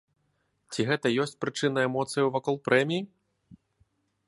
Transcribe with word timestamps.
Ці 0.71 0.85
гэта 0.91 1.11
ёсць 1.25 1.37
прычына 1.45 1.79
эмоцыяў 1.89 2.33
вакол 2.39 2.55
прэміі? 2.69 3.01